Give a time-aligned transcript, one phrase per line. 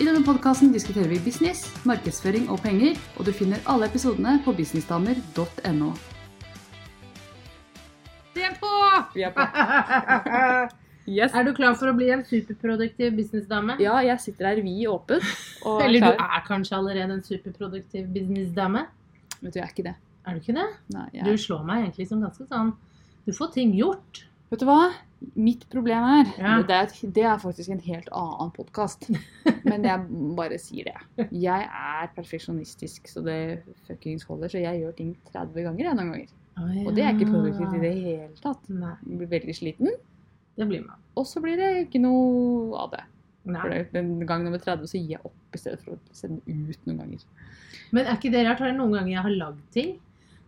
[0.00, 4.54] I denne podkasten diskuterer vi business, markedsføring og penger, og du finner alle episodene på
[4.56, 5.90] businessdamer.no.
[8.32, 8.70] Vi er på!
[9.12, 9.44] Vi er på.
[11.02, 11.32] Yes.
[11.34, 13.74] Er du klar for å bli en superproduktiv businessdame?
[13.82, 15.18] Ja, jeg sitter her vid åpen
[15.66, 18.84] og er Eller du er kanskje allerede en superproduktiv businessdame?
[19.40, 19.96] Vet du, jeg er ikke det.
[20.22, 20.68] Er du ikke det?
[20.94, 21.26] Nei, jeg...
[21.26, 22.70] Du slår meg egentlig som ganske sånn
[23.26, 24.22] Du får ting gjort.
[24.54, 24.92] Vet du hva?
[25.36, 26.54] Mitt problem er Ja.
[26.62, 29.08] det, er det er faktisk en helt annen podkast.
[29.68, 30.06] Men jeg
[30.36, 31.28] bare sier det.
[31.32, 34.48] Jeg er perfeksjonistisk, så det fuckings holder.
[34.52, 36.32] Så jeg gjør ting 30 ganger jeg noen ganger.
[36.86, 38.66] Og det er ikke produktivt i det hele tatt.
[38.68, 39.88] Nei, Jeg blir veldig sliten,
[40.58, 40.98] det blir man.
[41.16, 43.04] og så blir det ikke noe av det.
[43.42, 43.68] For Nei.
[43.72, 46.84] det, den gang nummer 30 så gir jeg opp i stedet for å sende ut
[46.86, 47.24] noen ganger.
[47.90, 48.60] Men er ikke det rart?
[48.62, 49.96] Har det noen ganger jeg har lagd ting,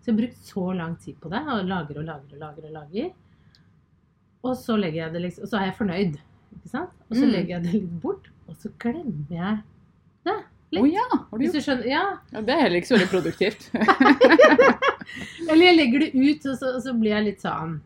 [0.01, 2.69] så jeg har brukt så lang tid på det, og lager og lager og lager
[2.69, 3.11] og lager,
[4.45, 6.19] og så legger jeg det liksom, og så er jeg fornøyd,
[6.59, 6.91] ikke sant?
[7.11, 7.33] Og så Mm.
[7.33, 9.63] legger jeg det litt bort, og så glemmer jeg
[10.25, 10.37] det
[10.75, 10.85] Litt.
[10.85, 10.95] litt.
[10.95, 11.07] ja!
[11.13, 12.05] Har du Hvis du skjønner, ja.
[12.33, 13.71] ja, Det er heller ikke så veldig produktivt.
[15.51, 17.77] Eller jeg legger det ut, og så, og så blir jeg litt sånn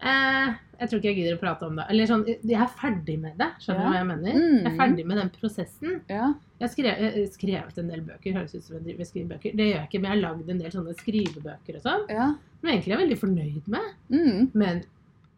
[0.00, 1.86] eh, Jeg tror ikke jeg gidder å prate om det.
[1.92, 3.48] Eller sånn, jeg er ferdig med det.
[3.64, 3.92] Skjønner du Ja.
[3.92, 4.32] hva jeg mener?
[4.36, 4.56] Mm.
[4.62, 6.00] Jeg er ferdig med den prosessen.
[6.12, 6.32] ja.
[6.56, 8.32] Jeg har skrevet, skrevet en del bøker.
[8.32, 9.56] Høres ut som jeg driver med skrivebøker.
[9.56, 12.04] Det gjør jeg ikke, men jeg har lagd en del sånne skrivebøker og sånn.
[12.08, 12.28] ja.
[12.60, 13.90] Som jeg egentlig er veldig fornøyd med.
[14.08, 14.50] Mm.
[14.54, 14.78] Men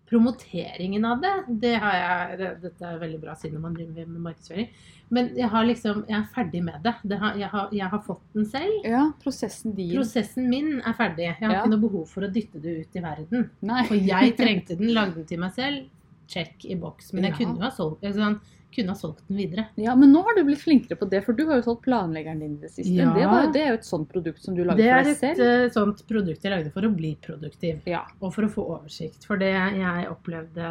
[0.08, 1.32] promoteringen av det,
[1.62, 1.96] det har
[2.38, 4.68] jeg Dette er veldig bra siden man driver med markedsføring.
[5.10, 6.94] Men jeg har liksom, jeg er ferdig med det.
[7.08, 8.80] det har, jeg, har, jeg har fått den selv.
[8.84, 9.06] ja.
[9.22, 9.94] Prosessen din.
[9.96, 11.24] Prosessen min er ferdig.
[11.28, 11.62] Jeg har Ja.
[11.62, 13.50] ikke noe behov for å dytte det ut i verden.
[13.62, 13.84] Nei.
[13.88, 15.86] For jeg trengte den, lagde den til meg selv.
[16.28, 17.12] Check i boks.
[17.14, 17.38] Men jeg Ja.
[17.38, 18.12] kunne jo ha solgt, den.
[18.12, 18.40] sånn,
[18.74, 19.64] kunne ha solgt den videre.
[19.80, 22.42] Ja, men nå har du blitt flinkere på det, for du har jo solgt planleggeren
[22.42, 22.92] din i det siste.
[22.98, 23.08] Ja.
[23.16, 25.14] Det, var, jo- det er jo et sånt produkt som du lager Det for er
[25.22, 25.32] selv.
[25.32, 27.80] et er et sånt produkt jeg lagde for å bli produktiv.
[27.88, 28.02] Ja.
[28.20, 29.24] Og for å få oversikt.
[29.26, 30.68] For det jeg opplevde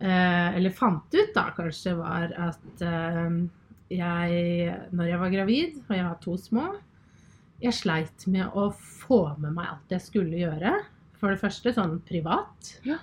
[0.00, 3.38] eh, Eller fant ut, da kanskje, var at eh,
[3.96, 6.68] jeg Når jeg var gravid, og jeg har to små
[7.62, 10.72] Jeg sleit med å få med meg alt jeg skulle gjøre.
[11.16, 12.74] For det første sånn privat.
[12.84, 12.98] Ja.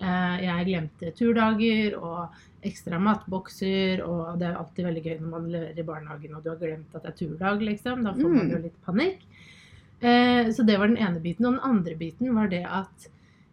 [0.00, 2.30] Eh, jeg glemte turdager og
[2.62, 6.50] ekstra matbokser, og det er alltid veldig gøy når man leverer i barnehagen og du
[6.50, 8.04] har glemt at det er turdag, liksom.
[8.04, 8.50] Da får man Mm.
[8.52, 9.20] jo litt panikk.
[10.00, 11.46] Eh, så det var den ene biten.
[11.46, 13.08] Og den andre biten var det at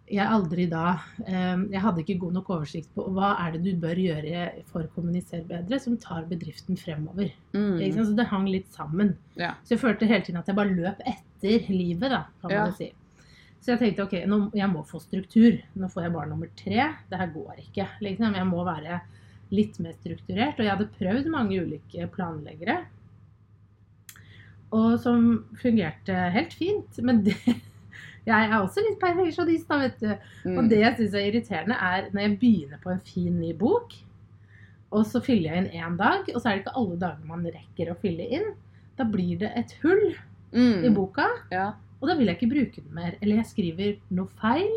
[0.08, 3.72] jeg aldri da eh, Jeg hadde ikke god nok oversikt på hva er det du
[3.82, 7.32] bør gjøre for å kommunisere bedre, som tar bedriften fremover.
[7.56, 7.80] Mm.
[8.06, 9.16] Så det hang litt sammen.
[9.36, 9.56] Ja.
[9.64, 12.72] Så jeg følte hele tiden at jeg bare løp etter livet, da, kan man Ja.
[12.72, 12.92] si.
[13.66, 15.56] Så jeg tenkte ok, nå, jeg må få struktur.
[15.74, 16.84] Nå får jeg barn nummer tre.
[17.10, 17.88] Det her går ikke.
[18.06, 18.36] Liksom.
[18.38, 19.00] Jeg må være
[19.56, 20.60] litt mer strukturert.
[20.60, 22.76] Og jeg hadde prøvd mange ulike planleggere.
[24.76, 25.26] Og som
[25.62, 27.00] fungerte helt fint.
[27.02, 27.34] Men det,
[28.30, 30.12] jeg er også litt perfeksjonist, da, vet du.
[30.46, 30.60] Mm.
[30.60, 33.98] Og det jeg syns er irriterende, er når jeg begynner på en fin ny bok,
[34.96, 37.50] og så fyller jeg inn én dag, og så er det ikke alle dager man
[37.50, 38.46] rekker å fylle inn.
[38.96, 40.14] Da blir det et hull
[40.56, 40.86] Mm.
[40.88, 41.74] i boka, Ja.
[42.06, 43.16] Og da vil jeg ikke bruke den mer.
[43.22, 44.70] Eller jeg skriver noe feil,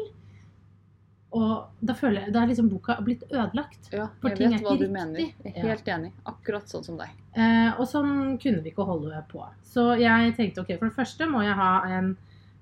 [1.36, 3.90] og da føler jeg Da er liksom boka blitt ødelagt.
[3.92, 5.18] ja, For jeg ting vet er hva du mener.
[5.44, 6.12] Jeg er helt enig.
[6.30, 7.10] Akkurat sånn som deg.
[7.36, 9.44] Eh, og sånn kunne vi ikke holde på.
[9.62, 12.14] Så jeg tenkte ok, for det første må jeg ha en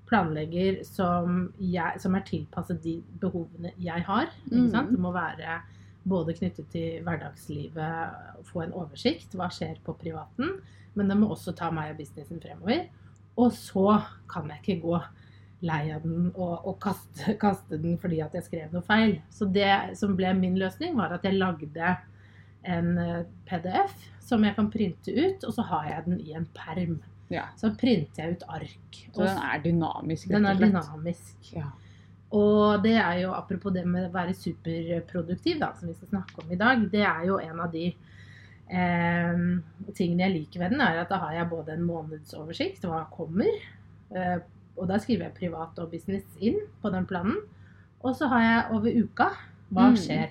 [0.07, 4.27] planlegger som, jeg, som er tilpasset de behovene jeg har.
[4.45, 4.71] Ikke Mm.
[4.71, 4.91] sant?
[4.91, 5.61] Det må være
[6.07, 10.59] både knyttet til hverdagslivet, få en oversikt, hva skjer på privaten,
[10.95, 12.87] men det må også ta meg og businessen fremover.
[13.37, 14.99] Og så kan jeg ikke gå
[15.65, 19.17] lei av den og, og kaste, kaste den fordi at jeg skrev noe feil.
[19.33, 21.95] Så det som ble min løsning, var at jeg lagde
[22.67, 23.95] en eh, PDF
[24.27, 26.97] som jeg kan printe ut, og så har jeg den i en perm.
[27.31, 27.47] Ja.
[27.59, 28.97] Så printer jeg ut ark.
[29.13, 30.29] Så den er dynamisk.
[30.31, 31.53] den er dynamisk.
[31.55, 31.69] Ja.
[32.35, 36.43] Og det er jo, apropos det med å være superproduktiv, da, som vi skal snakke
[36.43, 37.85] om i dag, det er jo en av de
[38.69, 39.37] eh,
[39.97, 43.51] tingene jeg liker ved den, er at da har jeg både en månedsoversikt, hva kommer,
[44.15, 44.39] eh,
[44.77, 47.39] og da skriver jeg privat og business inn på den planen,
[48.05, 49.29] og så har jeg over uka,
[49.73, 49.95] hva Mm.
[49.97, 50.29] skjer?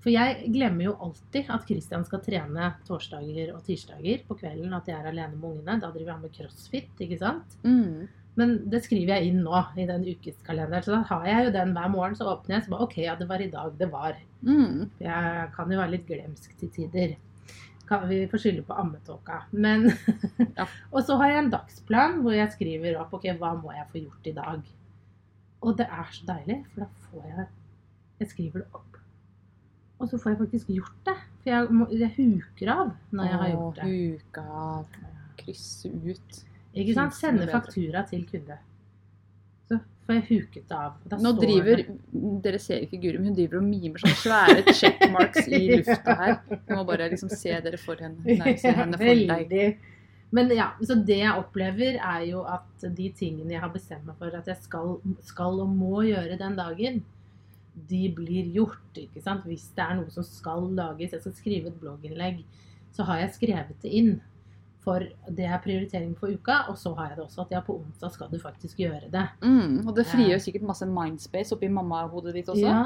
[0.00, 4.86] For jeg glemmer jo alltid at Christian skal trene torsdager og tirsdager på kvelden, at
[4.86, 5.80] jeg er alene med ungene.
[5.80, 7.56] Da driver han med crossfit, ikke sant?
[7.64, 8.06] Mm.
[8.36, 10.84] Men det skriver jeg inn nå i den ukeskalenderen.
[10.84, 12.14] Så da har jeg jo den hver morgen.
[12.14, 14.14] Så åpner jeg så bare OK, ja, det var i dag det var.
[14.44, 14.90] Mm.
[15.00, 17.16] Jeg kan jo være litt glemsk til tider.
[17.86, 19.42] Kan vi får skylde på ammetåka.
[19.52, 19.90] Men
[20.56, 20.66] Ja.
[20.94, 24.02] Og så har jeg en dagsplan hvor jeg skriver opp ok, hva må jeg få
[24.02, 24.72] gjort i dag.
[25.62, 27.46] Og det er så deilig, for da får jeg
[28.18, 28.96] Jeg skriver det opp.
[29.98, 31.16] Og så får jeg faktisk gjort det.
[31.42, 33.88] For jeg, må, jeg huker av når jeg har gjort det.
[33.92, 34.96] Huke av.
[35.40, 36.38] Krysse ut.
[36.76, 37.16] Ikke sant?
[37.16, 38.58] Sende faktura til kunde.
[40.06, 41.00] Får jeg huket av.
[41.18, 41.82] Nå driver
[42.44, 46.36] Dere ser ikke Guri, men hun driver og mimer sånne svære checkmarks i lufta her.
[46.52, 48.22] Hun må bare liksom se dere for henne.
[48.38, 49.82] Nei, se henne for deg.
[50.34, 54.18] Men ja, så det jeg opplever, er jo at de tingene jeg har bestemt meg
[54.20, 57.02] for at jeg skal, skal og må gjøre den dagen,
[57.90, 58.98] de blir gjort.
[58.98, 59.46] ikke sant?
[59.46, 62.42] Hvis det er noe som skal lages, jeg skal skrive et blogginnlegg,
[62.96, 64.16] så har jeg skrevet det inn.
[64.86, 65.02] For
[65.34, 68.12] det er prioritering for uka, og så har jeg det også at ja, på onsdag
[68.14, 69.24] skal du faktisk gjøre det.
[69.42, 72.62] Mm, og det frigjør sikkert masse mindspace oppi mammahodet ditt også.
[72.62, 72.84] Ja,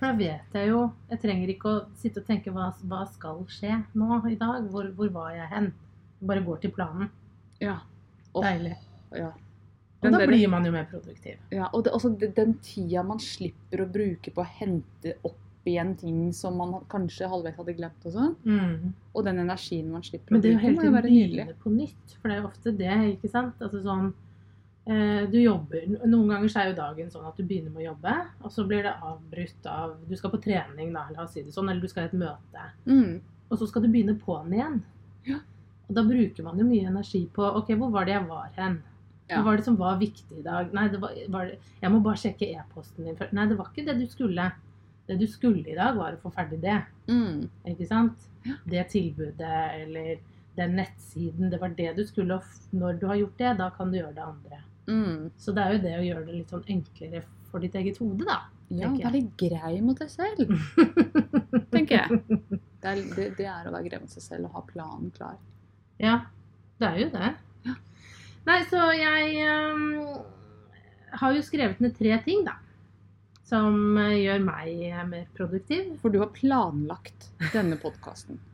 [0.00, 0.78] for da vet jeg jo
[1.12, 4.64] Jeg trenger ikke å sitte og tenke hva, hva skal skje nå i dag?
[4.72, 5.68] Hvor, hvor var jeg hen?
[6.22, 7.10] Jeg bare går til planen.
[7.60, 7.76] Ja.
[8.34, 8.76] Åh, Deilig.
[9.14, 9.28] ja.
[10.02, 11.36] Og da der- blir man jo mer produktiv.
[11.52, 15.36] Ja, og det, også den tida man slipper å bruke på å hente opp
[15.70, 18.34] igjen ting som man kanskje halvveis hadde glemt og sånn.
[18.44, 18.92] Mm.
[19.14, 21.46] Og den energien man slipper Men det jo bruke, må jo være nydelig.
[21.62, 22.16] på nytt.
[22.18, 23.62] For det er jo ofte det, ikke sant?
[23.62, 24.08] Altså sånn
[24.86, 27.88] eh, Du jobber Noen ganger så er jo dagen sånn at du begynner med å
[27.92, 31.44] jobbe, og så blir det avbrutt av Du skal på trening, da, la oss si
[31.46, 32.68] det sånn, eller du skal i et møte.
[32.88, 33.20] Mm.
[33.50, 34.80] Og så skal du begynne på'n igjen.
[35.28, 35.42] Ja.
[35.88, 38.80] Og da bruker man jo mye energi på OK, hvor var det jeg var hen?
[39.28, 39.38] Ja.
[39.38, 40.72] Hva var det som var viktig i dag?
[40.74, 43.34] Nei, det var, var det, jeg må bare sjekke e-posten din først.
[43.36, 44.48] Nei, det var ikke det du skulle.
[45.08, 46.78] Det du skulle i dag, var å få ferdig det.
[47.10, 47.48] Mm.
[47.72, 48.28] Ikke sant?
[48.68, 50.20] Det tilbudet eller
[50.56, 52.38] den nettsiden, det var det du skulle.
[52.38, 54.62] Og når du har gjort det, da kan du gjøre det andre.
[54.86, 55.30] Mm.
[55.38, 57.22] Så det er jo det å gjøre det litt sånn enklere
[57.52, 58.40] for ditt eget hode, da.
[58.72, 60.48] Ja, være grei mot deg selv,
[61.74, 62.20] tenker jeg.
[62.80, 65.36] Det er, det, det er å være grei mot seg selv og ha planen klar.
[66.00, 66.14] Ja,
[66.80, 67.32] det er jo det.
[67.68, 67.74] Ja.
[68.48, 69.84] Nei, så jeg um,
[71.20, 72.56] har jo skrevet ned tre ting, da.
[73.48, 75.92] Som eh, gjør meg eh, mer produktiv.
[76.02, 78.40] For du har planlagt denne podkasten.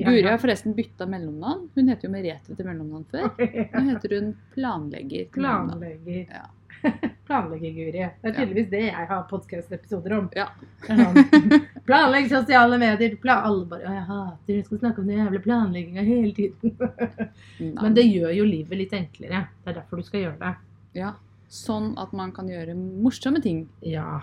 [0.00, 1.68] Guri har forresten bytta mellomnavn.
[1.74, 3.28] Hun heter jo Merete til mellomnavn før.
[3.74, 5.28] Nå heter hun Planlegger.
[5.34, 6.24] Planlegger.
[6.30, 6.46] Ja.
[7.28, 8.04] Planlegger-Guri.
[8.22, 10.28] Det er tydeligvis det jeg har podkast-episoder om.
[10.36, 10.46] Ja.
[10.86, 13.16] Sånn, Planlegg sosiale medier.
[13.20, 17.74] Plan alle bare «Å, 'Jeg hater jeg skal snakke om den jævla planlegginga hele tiden'.
[17.82, 19.44] Men det gjør jo livet litt enklere.
[19.60, 20.54] Det er derfor du skal gjøre det.
[21.02, 21.12] Ja.
[21.50, 23.64] Sånn at man kan gjøre morsomme ting.
[23.82, 24.20] Ja.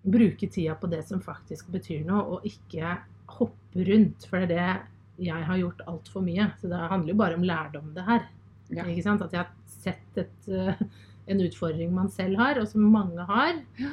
[0.00, 2.94] Bruke tida på det som faktisk betyr noe, og ikke
[3.36, 4.24] hoppe rundt.
[4.30, 4.80] For det er
[5.18, 6.46] det jeg har gjort altfor mye.
[6.60, 8.24] Så det handler jo bare om lærdom, det her.
[8.72, 8.86] Ja.
[8.88, 9.22] Ikke sant?
[9.26, 10.80] At jeg har sett et, eh,
[11.28, 13.60] en utfordring man selv har, og som mange har.
[13.78, 13.90] Ja.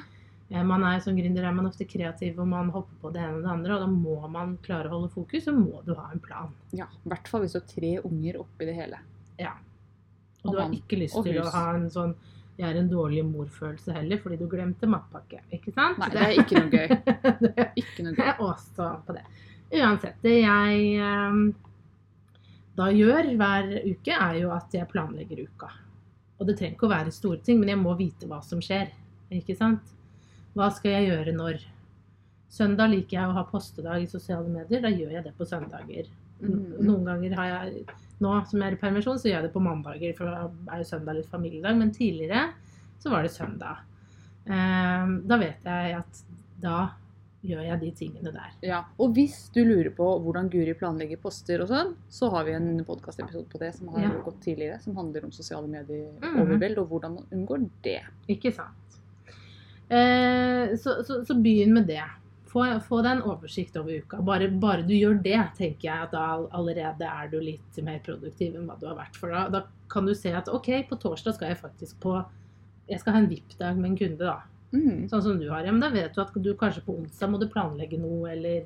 [0.50, 3.42] Eh, Man er Som gründer er man ofte kreativ, og man hopper på det ene
[3.42, 3.74] og det andre.
[3.76, 6.54] Og da må man klare å holde fokus, og må du ha en plan.
[6.72, 8.98] Ja, I hvert fall hvis du har tre unger oppi det hele.
[10.46, 12.16] Og Og du har ikke lyst til å ha en sånn
[12.58, 15.44] 'jeg er en dårlig mor'-følelse heller, fordi du glemte matpakke.
[15.54, 16.00] Ikke sant?
[16.02, 16.88] Nei, det er ikke noe gøy.
[17.46, 18.28] det Ikke noe Jeg gøy.
[18.34, 19.26] er også på det.
[19.78, 21.54] Uansett, det jeg eh,
[22.78, 25.70] da gjør hver uke, er jo at jeg planlegger uka.
[26.38, 28.92] Og det trenger ikke å være store ting, men jeg må vite hva som skjer.
[29.34, 29.96] Ikke sant?
[30.58, 31.64] Hva skal jeg gjøre når?
[32.54, 34.82] Søndag liker jeg å ha postedag i sosiale medier.
[34.82, 36.08] Da gjør jeg det på søndager.
[36.40, 36.78] Mm.
[36.86, 37.88] Noen ganger har jeg
[38.20, 40.80] Nå som jeg er i permisjon, så gjør jeg det på mandager, for da er
[40.82, 41.78] jo søndag litt familiedag.
[41.78, 42.48] Men tidligere
[43.00, 43.84] så var det søndag.
[44.48, 46.24] Eh, da vet jeg at
[46.62, 46.78] da
[47.48, 48.56] gjør jeg de tingene der.
[48.66, 52.56] Ja, Og hvis du lurer på hvordan Guri planlegger poster og sånn, så har vi
[52.58, 54.10] en podkastepisode på det som har Ja.
[54.26, 56.42] gått tidligere, som handler om sosiale medier Mhm.
[56.42, 58.02] overveld, og hvordan man unngår det.
[58.28, 58.98] Ikke sant.
[59.90, 62.04] Eh, så, så, så begynn med det.
[62.48, 64.20] Få, få deg en oversikt over uka.
[64.26, 66.26] Bare, bare du gjør det, tenker jeg at da
[66.56, 69.20] allerede er du litt mer produktiv enn hva du har vært.
[69.20, 72.20] For da, da kan du se at ok, på torsdag skal jeg faktisk på
[72.88, 74.38] Jeg skal ha en VIP-dag med en kunde, da.
[74.72, 75.08] Mm.
[75.12, 75.66] Sånn som du har.
[75.66, 78.62] Ja, men da vet du at du kanskje på onsdag må du planlegge noe, eller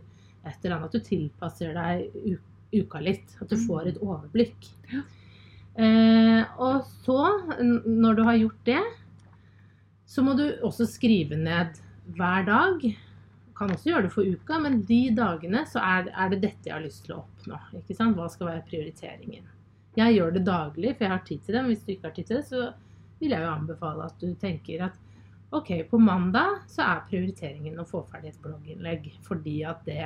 [0.46, 0.92] et eller annet.
[0.92, 2.38] At du tilpasser deg
[2.76, 3.34] uka litt.
[3.42, 4.70] At du får et overblikk.
[4.94, 5.02] Ja.
[5.82, 7.18] Eh, og så,
[7.62, 8.82] når du har gjort det,
[10.12, 11.80] så må du også skrive ned
[12.18, 12.86] hver dag.
[13.62, 16.74] Kan også gjøre det for uka, men de dagene så er, er det dette jeg
[16.74, 17.60] har lyst til å oppnå.
[18.18, 19.46] Hva skal være prioriteringen?
[20.00, 21.62] Jeg gjør det daglig, for jeg har tid til det.
[21.62, 22.64] Men hvis du ikke har tid til det, så
[23.22, 25.00] vil jeg jo anbefale at du tenker at
[25.52, 29.10] Ok, på mandag så er prioriteringen å få ferdig et blogginnlegg.
[29.28, 30.06] Fordi at det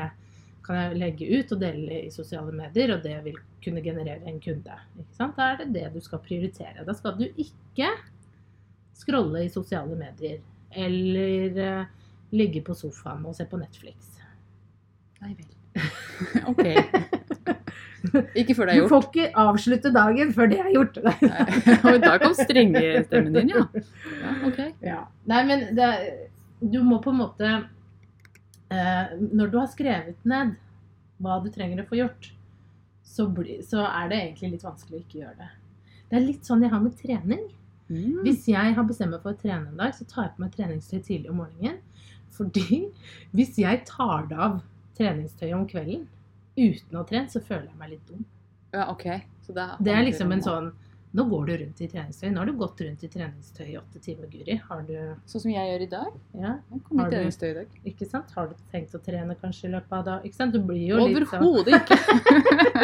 [0.66, 4.42] kan jeg legge ut og dele i sosiale medier, og det vil kunne generere en
[4.42, 4.80] kunde.
[5.16, 6.84] Da er det det du skal prioritere.
[6.84, 7.92] Da skal du ikke
[8.98, 10.42] scrolle i sosiale medier.
[10.76, 11.95] Eller eh,
[12.34, 14.16] ligge på sofaen og se på Netflix.
[15.22, 15.52] Nei vel.
[16.52, 16.64] ok.
[18.38, 18.92] Ikke før det Du er gjort.
[18.92, 21.00] får ikke avslutte dagen før det er gjort.
[21.90, 23.64] Og da kom strengestemmen din, ja.
[24.22, 24.36] ja.
[24.48, 24.60] Ok.
[24.86, 25.00] Ja.
[25.32, 25.90] Nei, men det,
[26.62, 27.50] du må på en måte
[28.70, 30.56] eh, Når du har skrevet ned
[31.24, 32.30] hva du trenger å få gjort,
[33.08, 35.52] så, bli, så er det egentlig litt vanskelig å ikke gjøre det.
[36.10, 37.46] Det er litt sånn jeg har med trening.
[37.88, 38.26] Mm.
[38.26, 40.58] Hvis jeg har bestemt meg for å trene en dag, så tar jeg på meg
[40.58, 41.80] treningstøy tidlig om morgenen.
[42.38, 42.80] Fordi
[43.36, 44.62] hvis jeg tar det av
[44.98, 46.08] treningstøyet om kvelden
[46.58, 48.26] uten å trene, så føler jeg meg litt dum.
[48.76, 49.06] Ja, ok.
[49.46, 50.74] Så det, Det er liksom en sånn
[51.16, 52.28] Nå går du rundt i treningstøy.
[52.34, 54.58] Nå har du gått rundt i treningstøy i åtte timer, Guri.
[54.68, 54.98] Har du
[55.32, 56.10] Sånn som jeg gjør i dag.
[56.36, 57.68] Ja, Jeg kom Har i du- treningstøy i dag.
[57.86, 58.32] ikke sant?
[58.36, 60.26] Har du tenkt å trene kanskje i løpet av dagen?
[60.28, 60.52] Ikke sant?
[60.52, 61.98] Du blir jo litt sånn Overhodet ikke.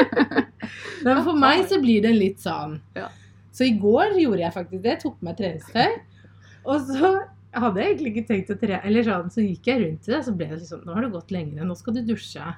[1.03, 2.77] Men For meg så blir det litt sånn.
[2.95, 3.09] Ja.
[3.51, 4.95] Så i går gjorde jeg faktisk det.
[5.01, 5.99] Tok på meg treningstøy.
[6.71, 7.11] Og så
[7.51, 8.81] hadde jeg egentlig ikke tenkt å trene.
[8.87, 11.15] Eller sånn, så gikk jeg rundt i det, så ble det liksom Nå har du
[11.15, 11.65] gått lenger.
[11.67, 12.51] Nå skal du dusje.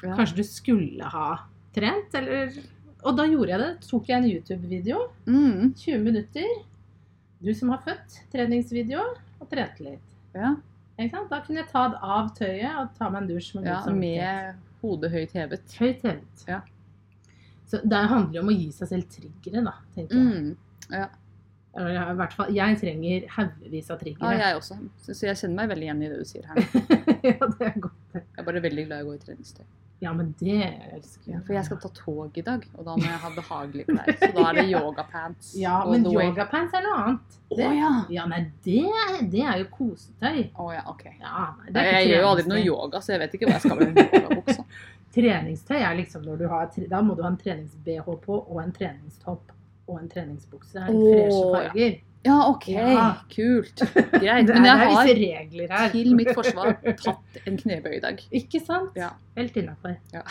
[0.00, 0.12] Ja.
[0.14, 1.30] Kanskje du skulle ha
[1.74, 2.54] trent, eller
[3.00, 3.70] Og da gjorde jeg det.
[3.88, 5.04] Tok jeg en YouTube-video.
[5.26, 5.70] Mm.
[5.72, 6.50] 20 minutter.
[7.40, 8.18] Du som har født.
[8.32, 9.06] Treningsvideo.
[9.40, 10.10] Og trente litt.
[10.36, 10.54] Ja.
[11.00, 14.58] Da kunne jeg ta det av tøyet og ta meg en dusj med ja, med
[14.82, 15.76] hodet høyt hevet.
[15.80, 16.44] Høyt hevet.
[16.48, 16.60] Ja.
[17.70, 20.26] Så det handler jo om å gi seg selv triggere, da, tenker jeg.
[20.26, 20.90] Mm.
[20.90, 21.12] Eller,
[21.78, 24.78] I hvert fall, jeg trenger haugevis av Ja, jeg også.
[24.98, 26.64] Så, så jeg kjenner meg veldig igjen i det du sier her.
[27.20, 28.16] Ja, det er godt.
[28.16, 29.66] Jeg er bare veldig glad i å gå i treningstøy.
[30.00, 31.42] Ja, men det elsker Ja, jeg.
[31.44, 34.08] for jeg skal ta tog i dag, og da må jeg ha behagelige klær.
[34.22, 35.50] Så da er det yogapants.
[35.60, 37.36] Ja, men yogapants er noe annet.
[37.50, 37.90] Det, oh, ja.
[38.16, 38.80] ja, nei, det,
[39.34, 40.40] det er jo kosetøy.
[40.56, 41.04] Å ja, ok.
[41.20, 43.82] Ja, nei, jeg gjør jo aldri noe yoga, så jeg vet ikke hva jeg skal
[43.82, 44.66] med den yogabuksa.
[45.14, 48.72] Treningstøy er liksom når du har Da må du ha en trenings-BH på og en
[48.72, 49.52] treningstopp
[49.90, 50.78] og en treningsbukse.
[50.86, 51.50] En freshe ja.
[51.56, 51.98] farger.
[52.22, 52.68] Ja, ok.
[52.68, 53.16] Ja.
[53.32, 53.82] Kult.
[54.22, 54.50] Greit.
[54.52, 58.20] Men jeg har til mitt forsvar tatt en knebøy i dag.
[58.36, 58.96] Ikke sant?
[58.98, 59.14] Ja.
[59.38, 59.96] Helt innafor.
[60.12, 60.24] Ja.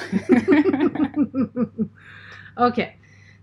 [2.68, 2.84] ok.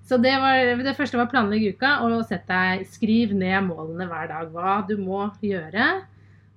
[0.06, 4.30] Så det, var, det første var planlegg uka, og sett deg, skriv ned målene hver
[4.30, 4.52] dag.
[4.54, 5.88] Hva du må gjøre.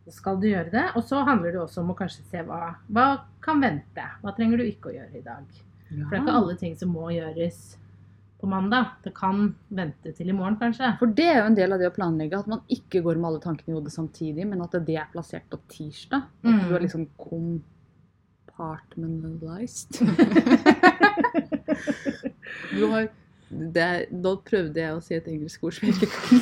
[0.06, 0.86] Så skal du gjøre det.
[0.94, 3.10] Og så handler det også om å kanskje se hva, hva
[3.42, 4.06] kan vente.
[4.22, 5.50] Hva trenger du ikke å gjøre i dag?
[5.90, 7.64] For det er ikke alle ting som må gjøres
[8.40, 8.86] på mandag.
[9.04, 10.94] Det kan vente til i morgen, kanskje.
[11.00, 13.28] For det er jo en del av det å planlegge, at man ikke går med
[13.32, 16.22] alle tankene i hodet samtidig, men at det er plassert på tirsdag.
[16.24, 16.60] At Mm.
[16.70, 19.92] du er liksom compartmentalized.
[22.80, 23.08] du har
[23.76, 26.40] er- Nå prøvde jeg å si et engelsk ord som jeg ikke kan.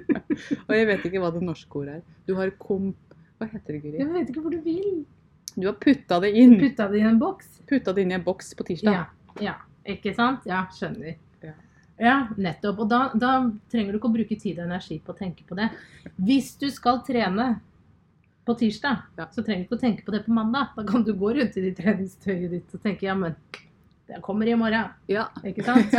[0.68, 2.02] Og jeg vet ikke hva det norske ordet er.
[2.26, 2.96] Du har komp...
[3.40, 3.98] Hva heter det, Guri?
[3.98, 5.04] Jeg vet ikke hvor du vil.
[5.56, 6.54] Du har putta det inn.
[6.60, 7.46] Putta det i en boks.
[7.68, 8.94] Putta det inn i en boks på tirsdag.
[8.94, 9.04] Ja,
[9.42, 9.54] ja.
[9.88, 10.44] Ikke sant?
[10.46, 11.16] Ja, skjønner.
[11.42, 11.52] Ja.
[12.00, 12.78] Ja, nettopp.
[12.84, 13.32] Og da, da
[13.72, 15.70] trenger du ikke å bruke tid og energi på å tenke på det.
[16.16, 17.58] Hvis du skal trene
[18.48, 19.26] på tirsdag, Ja.
[19.32, 20.72] så trenger du ikke å tenke på det på mandag.
[20.76, 23.36] Da kan du gå rundt i ditt treningstøyet ditt og tenke ja, men
[24.08, 24.88] det kommer i morgen.
[25.12, 25.28] Ja.
[25.44, 25.92] Ikke sant?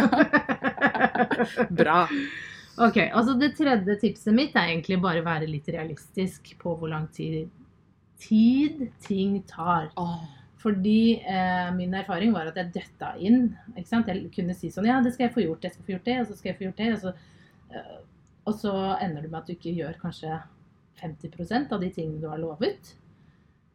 [1.82, 2.08] Bra.
[2.82, 7.08] ok, altså Det tredje tipset mitt er egentlig bare være litt realistisk på hvor lang
[7.14, 7.50] tid,
[8.22, 9.92] tid ting tar.
[10.02, 10.22] Åh.
[10.62, 13.50] Fordi eh, min erfaring var at jeg døtta inn.
[13.76, 14.08] Ikke sant?
[14.12, 16.18] Jeg kunne si sånn Ja, det skal jeg få gjort, jeg skal få gjort det,
[16.22, 16.90] og så skal jeg få gjort det.
[16.94, 17.14] Og så,
[17.72, 18.00] eh,
[18.46, 20.40] og så ender du med at du ikke gjør kanskje
[21.02, 22.94] 50% av de tingene du har lovet.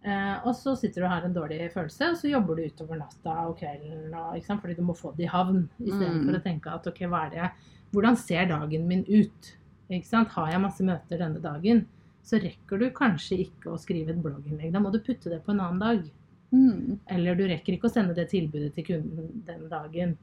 [0.06, 3.00] Eh, og så sitter du og har en dårlig følelse, og så jobber du utover
[3.00, 4.12] natta og kvelden.
[4.14, 4.62] Og, ikke sant?
[4.62, 6.38] Fordi du må få det i havn, istedenfor Mm.
[6.38, 7.50] å tenke at ok, hva er det
[7.94, 9.56] Hvordan ser dagen min ut?
[9.88, 10.28] Ikke sant?
[10.34, 11.86] Har jeg masse møter denne dagen,
[12.22, 14.72] så rekker du kanskje ikke å skrive et blogginnlegg.
[14.72, 16.10] Da må du putte det på en annen dag.
[16.56, 16.96] Mm.
[17.12, 20.16] Eller du rekker ikke å sende det tilbudet til kunden den dagen.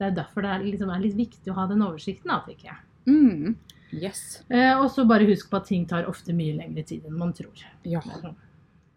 [0.00, 2.70] Det er derfor det er, liksom, er litt viktig å ha den oversikten, da, tenker
[2.70, 2.80] jeg.
[3.08, 3.56] Mm.
[3.96, 4.42] Yes.
[4.48, 7.34] Eh, og så bare husk på at ting tar ofte mye lengre tid enn man
[7.36, 7.64] tror.
[7.88, 8.02] Ja.
[8.04, 8.38] Sånn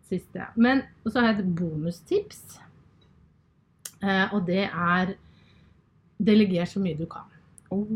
[0.04, 0.46] Siste.
[0.60, 2.42] Men så har jeg et bonustips.
[4.04, 5.14] Eh, og det er
[6.22, 7.30] deleger så mye du kan.
[7.74, 7.88] Oh,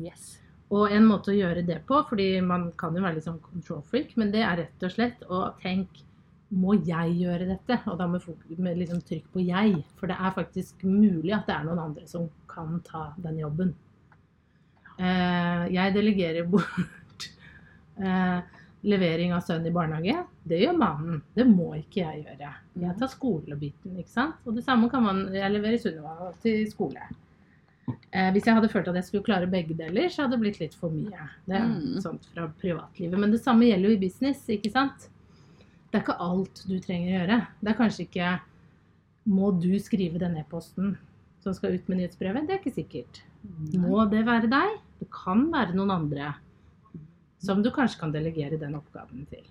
[0.00, 0.36] yes.
[0.72, 3.82] Og en måte å gjøre det på, fordi man kan jo være litt sånn control
[3.86, 6.06] freak, men det er rett og slett å tenke
[6.54, 7.80] må jeg gjøre dette?
[7.90, 8.22] Og da med,
[8.58, 9.80] med liksom trykk på jeg.
[9.98, 13.74] For det er faktisk mulig at det er noen andre som kan ta den jobben.
[14.98, 17.26] Eh, jeg delegerer bort
[18.00, 18.38] eh,
[18.86, 20.20] levering av sønn i barnehage.
[20.46, 21.20] Det gjør mannen.
[21.36, 22.52] Det må ikke jeg gjøre.
[22.86, 24.38] Jeg tar skolebiten, ikke sant.
[24.46, 27.08] Og det samme kan man Jeg leverer Sunniva til skole.
[28.10, 30.62] Eh, hvis jeg hadde følt at jeg skulle klare begge deler, så hadde det blitt
[30.62, 31.28] litt for mye.
[31.46, 32.00] Det er Mm.
[32.02, 33.18] sånt fra privatlivet.
[33.18, 35.08] Men det samme gjelder jo i business, ikke sant.
[35.96, 37.36] Det er ikke alt du trenger å gjøre.
[37.64, 38.30] Det er kanskje ikke
[39.26, 40.92] Må du skrive den e-posten
[41.42, 42.44] som skal ut med nyhetsbrevet?
[42.46, 43.22] Det er ikke sikkert.
[43.80, 44.76] Må det være deg?
[45.00, 46.34] Det kan være noen andre
[47.42, 49.42] som du kanskje kan delegere den oppgaven til.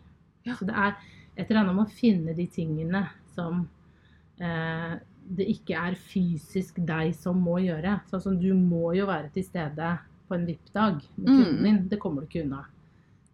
[0.45, 0.55] Ja.
[0.55, 0.93] Så det er
[1.35, 3.01] et eller annet om å finne de tingene
[3.35, 3.65] som
[4.39, 7.97] eh, det ikke er fysisk deg som må gjøre.
[8.11, 9.95] Sånn som du må jo være til stede
[10.29, 11.35] på en VIP-dag med Mm.
[11.43, 11.87] kunden din.
[11.89, 12.63] Det kommer du ikke unna.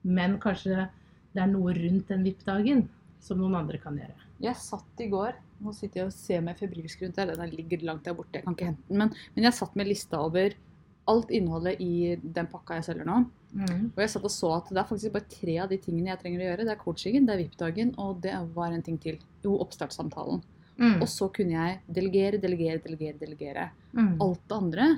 [0.03, 0.88] Men kanskje
[1.34, 2.88] det er noe rundt den VIP-dagen
[3.22, 4.18] som noen andre kan gjøre.
[4.42, 7.30] Jeg satt i går Nå sitter jeg og ser meg febrilsk rundt her.
[7.38, 8.40] Den ligger langt der borte.
[8.40, 8.98] Jeg kan ikke hente den.
[8.98, 10.56] Men, men jeg satt med lista over
[11.12, 13.20] alt innholdet i den pakka jeg selger nå.
[13.51, 13.92] Mm.
[13.92, 16.22] Og jeg satt og så at det er faktisk bare tre av de tingene jeg
[16.24, 16.66] trenger å gjøre.
[16.66, 19.22] Det er coachingen, det er VIP-dagen, og det var en ting til.
[19.46, 20.42] Jo, oppstartssamtalen.
[20.82, 20.98] Mm.
[20.98, 23.70] Og så kunne jeg delegere, delegere, delegere, delegere.
[23.94, 24.16] Mm.
[24.24, 24.90] Alt det andre.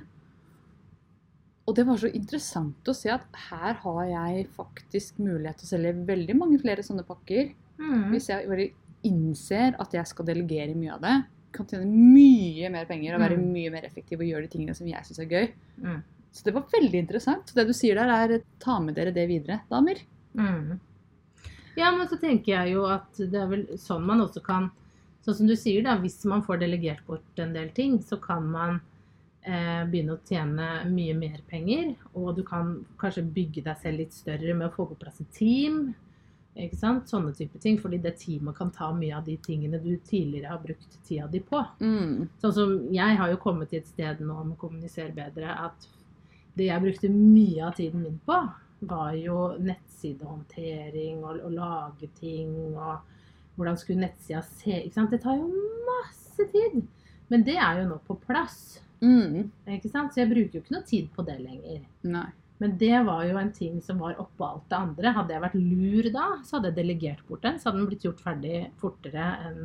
[1.64, 5.72] Og det var så interessant å se at her har jeg faktisk mulighet til å
[5.72, 7.54] selge veldig mange flere sånne pakker.
[7.80, 8.10] Mm.
[8.12, 8.70] Hvis jeg bare
[9.04, 11.16] innser at jeg skal delegere mye av det,
[11.54, 13.52] kan tjene mye mer penger og være Mm.
[13.54, 15.52] mye mer effektiv og gjøre de tingene som jeg syns er gøy.
[15.84, 16.04] Mm.
[16.32, 17.46] Så det var veldig interessant.
[17.46, 20.02] Så det du sier der, er ta med dere det videre, damer.
[20.36, 20.80] Mm.
[21.78, 24.72] Ja, men så tenker jeg jo at det er vel sånn man også kan
[25.24, 28.44] Sånn som du sier, da, hvis man får delegert bort en del ting, så kan
[28.44, 28.82] man
[29.46, 31.96] eh, begynne å tjene mye mer penger.
[32.14, 35.32] Og du kan kanskje bygge deg selv litt større med å få på plass et
[35.32, 35.96] team.
[36.54, 37.10] Ikke sant?
[37.10, 37.80] Sånne type ting.
[37.82, 41.42] Fordi det teamet kan ta mye av de tingene du tidligere har brukt tida di
[41.44, 41.64] på.
[41.82, 42.28] Mm.
[42.42, 45.88] Sånn som jeg har jo kommet til et sted nå med å kommunisere bedre at
[46.54, 48.38] det jeg brukte mye av tiden min på,
[48.84, 53.00] var jo nettsidehåndtering og og lage ting og
[53.56, 55.14] hvordan skulle nettsida se ikke sant?
[55.14, 55.50] Det tar jo
[55.88, 56.82] masse tid.
[57.32, 58.80] Men det er jo nå på plass.
[59.04, 59.52] Mm.
[59.68, 60.14] ikke sant?
[60.14, 61.84] Så jeg bruker jo ikke noe tid på det lenger.
[62.08, 62.30] Nei.
[62.64, 65.12] Men det var jo en ting som var oppå alt det andre.
[65.18, 67.58] Hadde jeg vært lur da, så hadde jeg delegert bort den.
[67.60, 69.58] Så hadde den blitt gjort ferdig fortere enn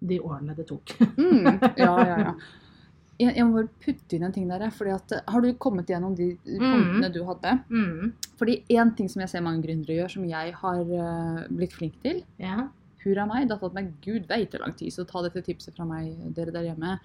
[0.00, 0.94] de årene det tok.
[1.12, 1.58] Mm.
[1.76, 2.32] Ja, ja, ja.
[3.20, 4.64] Jeg, jeg må bare putte inn en ting der.
[4.72, 7.52] Fordi at, har du kommet gjennom de punktene du hadde?
[7.68, 8.14] Mm.
[8.40, 12.00] Fordi én ting som jeg ser mange gründere gjør, som jeg har uh, blitt flink
[12.04, 12.70] til Ja.
[13.02, 15.74] Hurra meg, det har tatt meg gud veit hvor lang tid, så ta dette tipset
[15.74, 16.96] fra meg, dere der hjemme.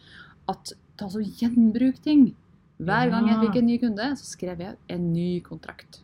[0.47, 2.29] At ta så gjenbruk ting.
[2.77, 6.01] Hver gang jeg fikk en ny kunde, så skrev jeg en ny kontrakt.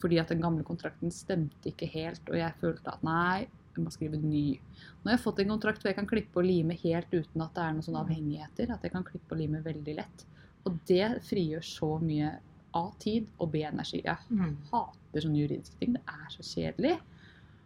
[0.00, 3.90] Fordi at den gamle kontrakten stemte ikke helt, og jeg følte at nei, jeg må
[3.92, 4.58] skrive ny.
[5.04, 7.52] Nå har jeg fått en kontrakt hvor jeg kan klippe og lime helt uten at
[7.54, 8.70] det er noen sånne avhengigheter.
[8.72, 10.24] At jeg kan klippe og lime veldig lett.
[10.64, 12.30] Og det frigjør så mye
[12.76, 14.00] A tid og B energi.
[14.04, 14.56] Jeg Mm.
[14.72, 15.92] hater sånne juridiske ting.
[15.92, 17.00] Det er så kjedelig.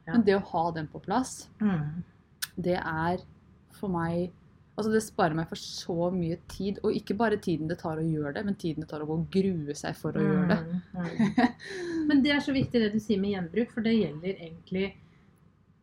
[0.06, 0.12] Ja.
[0.12, 2.02] Men det å ha den på plass, Mm.
[2.58, 3.18] det er
[3.70, 4.32] for meg
[4.80, 6.80] Altså Det sparer meg for så mye tid.
[6.80, 9.76] Og ikke bare tiden det tar å gjøre det, men tiden det tar å grue
[9.76, 10.58] seg for å gjøre det.
[10.64, 11.54] Mm, mm.
[12.08, 14.86] Men det er så viktig det du sier med gjenbruk, for det gjelder egentlig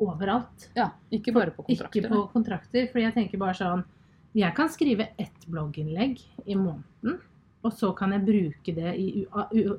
[0.03, 0.67] overalt.
[0.77, 2.01] Ja, Ikke bare på kontrakter.
[2.01, 3.85] Ikke på kontrakter, for jeg tenker bare sånn
[4.37, 7.15] Jeg kan skrive ett blogginnlegg i måneden,
[7.65, 9.23] og så kan jeg bruke det i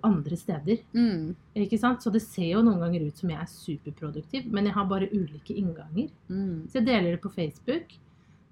[0.03, 0.81] andre steder.
[0.97, 2.03] Mm, Ikke sant?
[2.03, 5.11] Så det ser jo noen ganger ut som jeg er superproduktiv, men jeg har bare
[5.13, 6.11] ulike innganger.
[6.29, 7.95] mm, Så jeg deler det på Facebook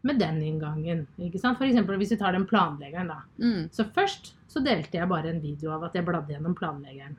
[0.07, 1.05] med den inngangen.
[1.19, 1.61] Ikke sant?
[1.67, 3.21] Eksempel hvis vi tar den planleggeren, da.
[3.43, 7.17] mm, Så først så delte jeg bare en video av at jeg bladde gjennom planleggeren.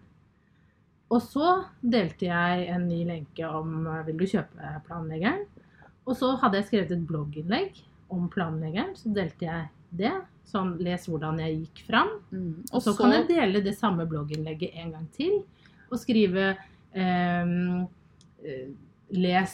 [1.14, 5.46] Og så delte jeg en ny lenke om eh, vil du kjøpe planleggeren.
[6.08, 7.84] Og så hadde jeg skrevet et blogginnlegg
[8.16, 8.96] om planleggeren.
[8.96, 9.68] Så delte jeg
[10.00, 10.14] det.
[10.48, 12.12] Sånn les hvordan jeg gikk fram.
[12.32, 12.52] mm.
[12.72, 15.42] Og så kan jeg dele det samme blogginnlegget en gang til.
[15.92, 16.54] Og skrive
[16.96, 17.86] ehm,
[18.44, 18.68] eh,
[19.12, 19.54] les,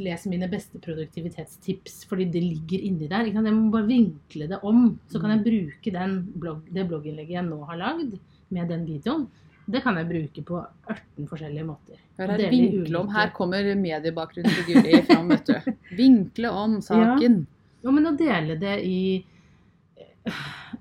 [0.00, 3.28] les mine beste produktivitetstips, fordi det ligger inni der.
[3.28, 4.98] Jeg må bare vinkle det om.
[5.12, 8.16] Så kan jeg bruke den blogg, det blogginnlegget jeg nå har lagd,
[8.50, 9.26] med den videoen.
[9.70, 11.98] Det kan jeg bruke på 18 forskjellige måter.
[12.18, 13.10] Her, i vinkle om.
[13.14, 15.74] Her kommer mediebakgrunnen til Guri fram, vet du.
[15.96, 17.42] Vinkle om saken.
[17.84, 19.24] Jo, men å dele det i,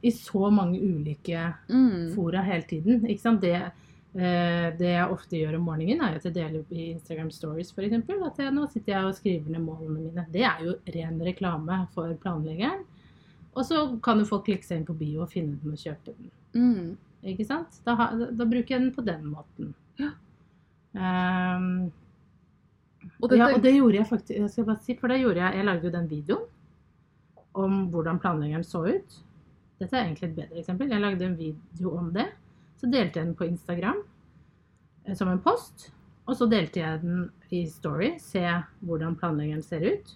[0.02, 2.16] i så mange ulike Mm.
[2.16, 3.06] fora hele tiden.
[3.08, 3.42] Ikke sant?
[3.46, 3.60] Det,
[4.14, 7.94] det jeg ofte gjør om morgenen, er at jeg deler opp i Instagram Stories f.eks.
[8.26, 10.24] At jeg, nå sitter jeg og skriver ned målene mine.
[10.34, 12.82] Det er jo ren reklame for planleggeren.
[13.54, 16.16] Og så kan jo folk klikke seg inn på bio og finne den og kjøpe
[16.16, 16.34] den.
[16.58, 16.90] Mm.
[17.34, 17.80] Ikke sant?
[17.86, 19.74] Da, da bruker jeg den på den måten.
[20.00, 20.12] Ja.
[20.98, 21.90] Ehm,
[23.20, 24.36] Og dette, ja, og det gjorde jeg faktisk.
[24.40, 25.58] Jeg skal bare si, for det gjorde jeg.
[25.60, 26.46] Jeg lagde jo den videoen
[27.60, 29.18] om hvordan planleggeren så ut.
[29.80, 30.92] Dette er egentlig et bedre eksempel.
[30.92, 32.28] Jeg lagde en video om det.
[32.80, 34.02] Så delte jeg den på Instagram
[35.06, 35.90] eh, som en post.
[36.30, 38.14] Og så delte jeg den i Story.
[38.22, 38.44] Se
[38.86, 40.16] hvordan planleggeren ser ut.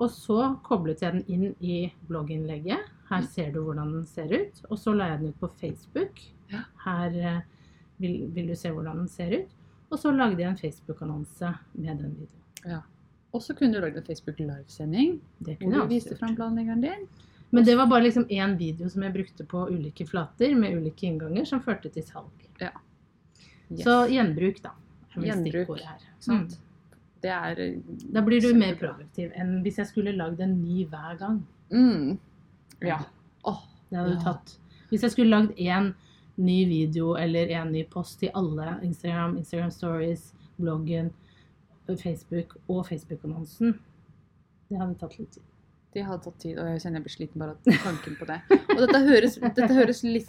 [0.00, 2.88] Og så koblet jeg den inn i blogginnlegget.
[3.10, 4.60] Her ser du hvordan den ser ut.
[4.70, 6.22] Og så la jeg den ut på Facebook.
[6.84, 7.40] Her eh,
[8.00, 9.56] vil, vil du se hvordan den ser ut.
[9.90, 12.46] Og så lagde jeg en Facebook-annonse med den videoen.
[13.32, 17.08] Og så kunne du lagd en Facebook livesending hvor du viste fram planleggeren din.
[17.50, 21.06] Men det var bare liksom én video som jeg brukte på ulike flater med ulike
[21.08, 22.30] innganger, som førte til salg.
[23.70, 23.84] Yes.
[23.84, 24.70] Så gjenbruk, da.
[25.14, 25.68] Gjenbruk?
[26.28, 26.48] Mm.
[27.22, 27.60] Det er
[28.12, 31.42] Da blir du mer produktiv enn hvis jeg skulle lagd en ny hver gang.
[31.70, 32.18] Mm.
[32.82, 33.00] Ja.
[33.44, 34.22] Oh, Det hadde Ja.
[34.22, 34.56] tatt
[34.90, 35.94] Hvis jeg skulle lagd én
[36.36, 41.12] ny video eller en ny post til alle Instagram, Instagram Stories, bloggen,
[41.86, 43.78] Facebook og Facebook-annonsen
[44.68, 45.42] Det hadde tatt litt tid.
[45.94, 48.38] Det hadde tatt tid, og jeg kjenner jeg blir sliten bare av tanken på det.
[48.76, 50.28] Og dette høres, dette høres litt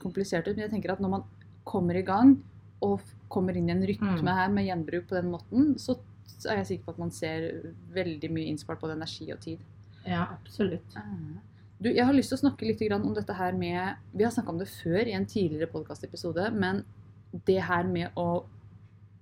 [0.00, 1.24] komplisert ut, men jeg tenker at når man
[1.64, 2.38] kommer i gang
[2.82, 4.26] og kommer inn i en rytme Mm.
[4.28, 5.96] her med gjenbruk på den måten, så
[6.48, 9.58] er jeg sikker på at man ser veldig mye innspart både energi og tid.
[10.06, 10.96] Ja, absolutt.
[11.80, 14.48] Du, jeg har lyst til å snakke litt om dette her med Vi har snakka
[14.52, 16.84] om det før i en tidligere podkastepisode, men
[17.46, 18.44] det her med å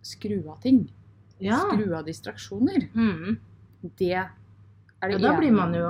[0.02, 0.88] skru av ting,
[1.40, 1.58] Ja.
[1.58, 3.38] skru av distraksjoner, Mm.
[3.96, 4.28] det
[5.02, 5.88] Ja, da blir man jo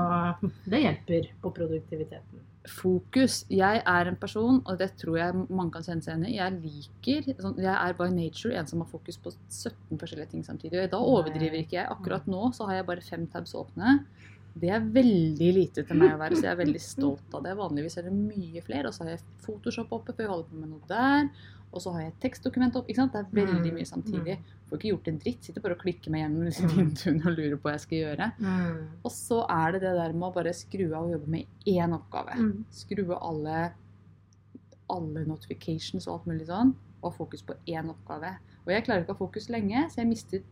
[0.65, 2.41] Det hjelper på produktiviteten.
[2.71, 3.41] Fokus.
[3.51, 6.37] Jeg er en person, og det tror jeg mange kan kjenne seg igjen i.
[6.37, 10.45] Jeg liker sånn, Jeg er by nature en som har fokus på 17 forskjellige ting
[10.47, 10.85] samtidig.
[10.85, 11.91] Og da overdriver ikke jeg.
[11.91, 13.99] Akkurat nå så har jeg bare fem tabs åpne.
[14.55, 17.55] Det er veldig lite til meg å være, så jeg er veldig stolt av det.
[17.57, 18.87] Vanligvis er det mye flere.
[18.91, 21.31] Og så har jeg Photoshop oppe, for jeg holder på med noe der.
[21.73, 22.87] Og så har jeg tekstdokument opp.
[22.89, 23.13] ikke sant?
[23.15, 24.35] Det er veldig Mm, mye samtidig.
[24.39, 24.45] mm.
[24.69, 25.43] Får ikke gjort en dritt.
[25.45, 26.75] Sitter bare og klikker meg gjennom disse Mm.
[26.77, 28.33] vinduene og lurer på hva jeg skal gjøre.
[29.05, 31.95] Og så er det det der med å bare skru av og jobbe med én
[31.97, 32.37] oppgave.
[32.71, 33.73] Skru av alle,
[34.91, 38.37] alle notifications og alt mulig sånn, og ha fokus på én oppgave.
[38.67, 40.43] Og jeg klarer ikke å ha fokus lenge, så jeg mister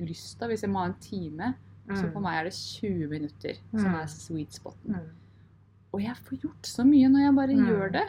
[0.00, 1.54] lysta hvis jeg må ha en time.
[1.92, 3.94] Så for meg er det 20 minutter som Mm.
[4.00, 4.94] er sweet spoten.
[4.94, 5.10] Mm.
[5.92, 7.66] Og jeg får gjort så mye når jeg bare Mm.
[7.68, 8.06] gjør det.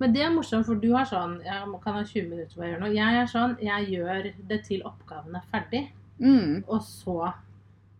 [0.00, 2.68] Men det er morsomt, for du har sånn Jeg kan ha 20 minutter på å
[2.70, 2.94] gjøre noe.
[2.94, 5.88] Jeg er sånn Jeg gjør det til oppgaven er ferdig.
[6.20, 6.64] Mm.
[6.68, 7.34] Og så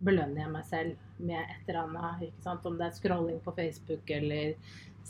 [0.02, 2.20] belønner jeg meg selv med et eller annet.
[2.22, 2.64] Ikke sant?
[2.66, 4.54] Om det er scrolling på Facebook eller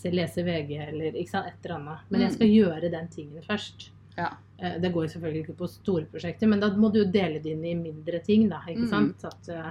[0.05, 1.47] lese VG eller ikke sant?
[1.47, 1.99] et eller annet.
[2.11, 2.35] Men jeg Mm.
[2.35, 3.91] skal gjøre den tingen først.
[4.19, 4.33] Ja.
[4.59, 7.53] Eh, Det går selvfølgelig ikke på store prosjekter, men da må du jo dele det
[7.55, 8.49] inn i mindre ting.
[8.51, 8.91] Da ikke Mm.
[8.91, 9.25] sant?
[9.25, 9.71] At, eh,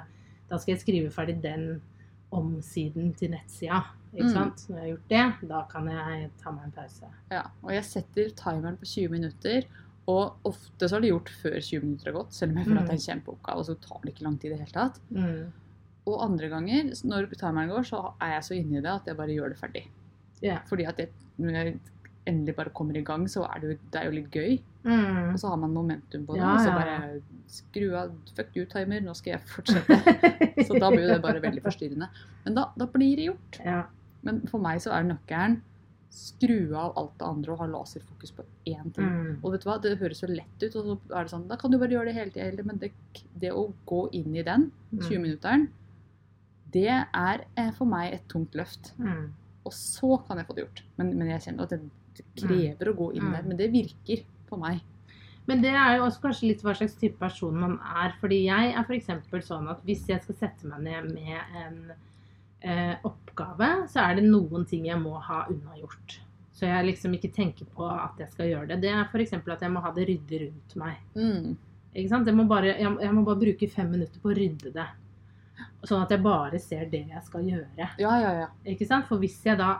[0.49, 1.81] da skal jeg skrive ferdig den
[2.31, 3.83] omsiden til nettsida.
[4.13, 4.33] Ikke Mm.
[4.33, 4.55] sant?
[4.69, 5.09] Når jeg har gjort
[5.41, 7.03] det, da kan jeg ta meg en pause.
[7.31, 7.43] Ja.
[7.63, 9.63] Og jeg setter timeren på 20 minutter.
[10.07, 12.79] Og ofte så har det gjort før 20 minutter har gått, selv om jeg føler
[12.79, 13.57] at det er en kjempeoppgave.
[13.57, 14.99] Og så tar det ikke lang tid i det hele tatt.
[15.11, 15.51] Mm.
[16.07, 19.27] Og andre ganger, når timeren går, så er jeg så inni det at jeg bare
[19.35, 19.83] gjør det ferdig.
[20.41, 20.59] Yeah.
[20.65, 21.79] Fordi at jeg, jeg
[22.27, 24.57] endelig bare kommer i gang, så er det jo, det er jo litt gøy.
[24.87, 25.33] Mm.
[25.33, 26.41] Og så har man momentum på det.
[26.43, 29.97] Ja, og så bare skru av fuck you, timer, nå skal jeg fortsette.
[30.67, 32.07] Så da blir jo det bare veldig forstyrrende.
[32.45, 33.59] Men da, da blir det gjort.
[33.65, 33.83] ja.
[34.27, 35.59] Men for meg så er nøkkelen
[36.11, 39.05] skru av alt det andre og ha laserfokus på én ting.
[39.07, 39.33] Mm.
[39.45, 41.57] Og vet du hva, det høres så lett ut, og så er det sånn Da
[41.61, 42.89] kan du bare gjøre det hele tida, men det,
[43.39, 45.01] det å gå inn i den, Mm.
[45.03, 45.67] 20-minutteren,
[46.71, 48.93] det er eh, for meg et tungt løft.
[48.99, 49.29] Mm.
[49.67, 50.83] Og så kan jeg få det gjort.
[50.97, 51.81] Men, men jeg kjenner at det
[52.35, 53.31] krever å gå inn Mm.
[53.33, 53.43] der.
[53.43, 54.81] Men det virker på meg.
[55.47, 58.13] Men det er jo også kanskje litt hva slags type person man er.
[58.19, 59.07] Fordi jeg er f.eks.
[59.47, 61.91] sånn at hvis jeg skal sette meg ned med en
[62.61, 66.19] eh, oppgave, så er det noen ting jeg må ha unnagjort.
[66.51, 68.81] Så jeg liksom ikke tenker på at jeg skal gjøre det.
[68.81, 69.33] Det er f.eks.
[69.33, 70.95] at jeg må ha det ryddig rundt meg.
[71.15, 71.55] Mm.
[71.95, 72.27] Ikke sant?
[72.27, 74.87] Jeg må, bare, jeg, jeg må bare bruke fem minutter på å rydde det.
[75.87, 77.69] Sånn at jeg bare ser det jeg skal gjøre.
[77.77, 78.47] Ja, ja, ja.
[78.65, 79.07] Ikke sant?
[79.07, 79.77] For hvis jeg da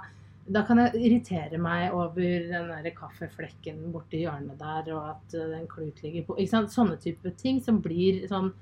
[0.47, 5.65] Da kan jeg irritere meg over den der kaffeflekken borti hjørnet der, og at den
[5.67, 6.71] klut ligger på ikke sant?
[6.71, 8.53] Sånne type ting som blir sånn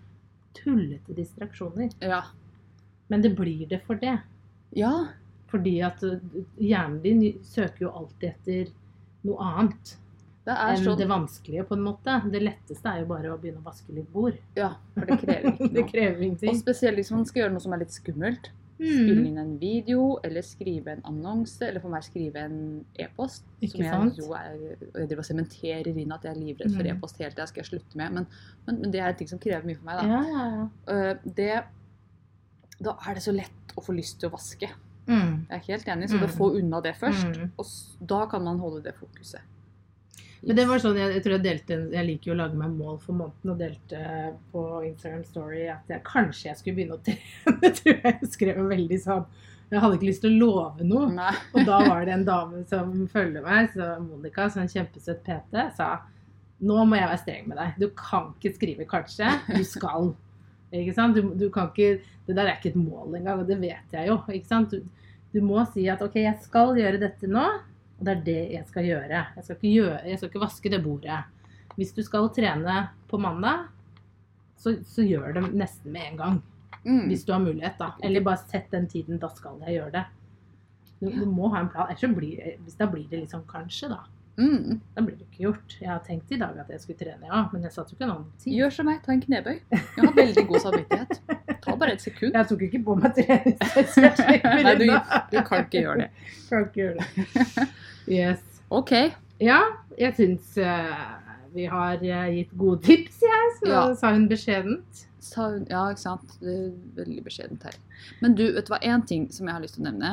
[0.57, 1.91] tullete distraksjoner.
[2.01, 2.23] Ja.
[3.07, 4.17] Men det blir det for det.
[4.73, 4.95] ja.
[5.51, 6.23] Fordi at eh,
[6.57, 8.71] hjernen din søker jo alltid etter
[9.25, 9.91] noe annet
[10.45, 12.15] Det er enn sånn det vanskelige, på en måte.
[12.33, 14.35] Det letteste er jo bare å begynne å vaske litt bord.
[14.57, 16.51] Ja, for det krever ikke det krever ingenting.
[16.51, 18.51] Og spesielt hvis man skal gjøre noe som er litt skummelt.
[18.77, 19.25] Spille Mm.
[19.27, 23.43] inn en video, eller skrive en annonse, eller for meg skrive en e-post.
[23.67, 26.97] Som jeg jo er Jeg driver og sementerer inn at jeg er livredd for Mm.
[26.97, 28.11] e-post helt til jeg skal slutte med.
[28.11, 28.27] Men,
[28.67, 29.95] men, men det er en ting som krever mye for meg.
[30.01, 30.07] da.
[30.07, 30.93] Ja, ja, ja.
[30.93, 31.63] Øh, det,
[32.83, 34.69] da er det så lett å få lyst til å vaske.
[35.07, 35.45] Mm.
[35.49, 36.19] Jeg er helt enig, så Mm.
[36.37, 37.51] få unna det først, Mm.
[37.57, 37.65] og
[38.07, 39.39] da kan man holde det fokuset.
[40.41, 42.73] Men det var sånn, jeg, jeg tror jeg delte Jeg liker jo å lage meg
[42.77, 43.99] mål for måneden og delte
[44.51, 47.71] på Instagram Story at jeg kanskje jeg skulle begynne å trene.
[47.79, 49.23] Tror jeg jeg skrev veldig sånn.
[49.71, 51.07] Jeg hadde ikke lyst til å love noe.
[51.15, 51.31] Nei.
[51.55, 55.23] Og da var det en dame som følger meg, så Monica, som er en kjempesøt
[55.25, 55.89] PT, sa
[56.65, 57.79] nå må jeg være streng med deg.
[57.81, 60.13] Du kan ikke skrive 'kanskje', du skal.
[60.71, 61.17] Ikke sant?
[61.17, 64.07] Du, du kan ikke, det der er ikke et mål engang, og det vet jeg
[64.07, 64.19] jo.
[64.31, 64.71] Ikke sant?
[64.71, 64.81] Du,
[65.33, 67.49] du må si at 'ok, jeg skal gjøre dette nå',
[67.99, 69.21] og det er det jeg skal gjøre.
[69.35, 71.21] Jeg skal ikke, gjøre, jeg skal ikke vaske det bordet.
[71.75, 72.75] Hvis du skal trene
[73.09, 73.69] på mandag,
[74.59, 76.41] så, så gjør det nesten med en gang.
[76.85, 77.07] Mm.
[77.09, 77.93] Hvis du har mulighet, da.
[78.03, 80.03] Eller bare sett den tiden, da skal jeg gjøre det.
[80.99, 81.89] Du, du må ha en plan.
[81.91, 84.03] Ellers blir hvis da blir det liksom kanskje, da.
[84.37, 84.79] Mm.
[84.95, 85.75] Da blir det ikke gjort.
[85.79, 88.07] Jeg har tenkt i dag at jeg skulle trene, ja, men jeg satt jo ikke
[88.07, 88.55] en annen tid.
[88.57, 89.59] Gjør som meg, ta en knebøy.
[89.71, 91.21] Jeg har veldig god samvittighet.
[91.65, 92.35] Ta bare et sekund.
[92.35, 93.21] Jeg tok ikke på meg
[93.93, 94.03] så
[94.65, 94.87] Nei, du,
[95.31, 96.09] du kan ikke gjøre det.
[96.49, 97.69] Kan ikke gjøre det.
[98.11, 98.43] Yes.
[98.69, 98.91] Ok.
[99.41, 99.61] Ja,
[99.97, 101.05] jeg syns eh,
[101.55, 103.83] vi har eh, gitt gode tips, jeg, så Ja.
[103.95, 105.05] sa hun beskjedent.
[105.25, 106.35] Sa hun, ja, ikke sant.
[106.39, 107.73] Det er veldig beskjedent her.
[108.21, 110.11] Men du, vet du hva, én ting som jeg har lyst til å nevne,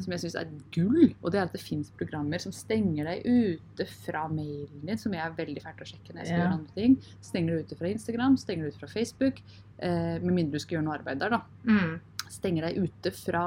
[0.00, 3.26] som jeg syns er gull, og det er at det fins programmer som stenger deg
[3.26, 6.44] ute fra mailen din, som jeg er veldig fælt å sjekke når jeg skal Ja.
[6.46, 6.96] gjøre andre ting.
[7.20, 9.42] Stenger deg ute fra Instagram, stenger deg ute fra Facebook,
[9.78, 11.42] eh, med mindre du skal gjøre noe arbeid der, da.
[11.66, 12.00] Mm.
[12.32, 13.42] Stenger deg ute fra